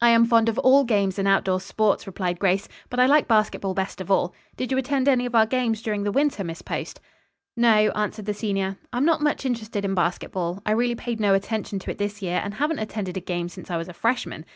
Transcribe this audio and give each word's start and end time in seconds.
"I 0.00 0.08
am 0.08 0.24
fond 0.24 0.48
of 0.48 0.58
all 0.60 0.84
games 0.84 1.18
and 1.18 1.28
outdoor 1.28 1.60
sports," 1.60 2.06
replied 2.06 2.38
Grace, 2.38 2.66
"but 2.88 2.98
I 2.98 3.04
like 3.04 3.28
basketball 3.28 3.74
best 3.74 4.00
of 4.00 4.10
all. 4.10 4.32
Did 4.56 4.72
you 4.72 4.78
attend 4.78 5.06
any 5.06 5.26
of 5.26 5.34
our 5.34 5.44
games 5.44 5.82
during 5.82 6.02
the 6.02 6.10
winter, 6.10 6.42
Miss 6.42 6.62
Post?" 6.62 6.98
"No," 7.58 7.90
answered 7.94 8.24
the 8.24 8.32
senior. 8.32 8.78
"I 8.90 8.96
am 8.96 9.04
not 9.04 9.20
much 9.20 9.44
interested 9.44 9.84
in 9.84 9.94
basketball. 9.94 10.62
I 10.64 10.70
really 10.72 10.94
paid 10.94 11.20
no 11.20 11.34
attention 11.34 11.78
to 11.80 11.90
it 11.90 11.98
this 11.98 12.22
year, 12.22 12.40
and 12.42 12.54
haven't 12.54 12.78
attended 12.78 13.18
a 13.18 13.20
game 13.20 13.50
since 13.50 13.70
I 13.70 13.76
was 13.76 13.90
a 13.90 13.92
freshman. 13.92 14.46